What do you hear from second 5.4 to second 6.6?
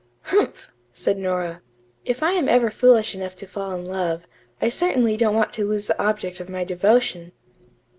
to lose the object of